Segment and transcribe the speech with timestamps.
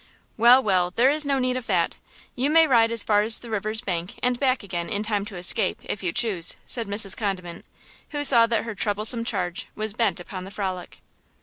[0.35, 1.99] "Well, well, there is no need of that!
[2.35, 5.35] You may ride as far as the river's bank and back again in time to
[5.37, 7.15] escape, if you choose!" said Mrs.
[7.15, 7.65] Condiment,
[8.09, 11.01] who saw that her troublesome charge was bent upon the frolic.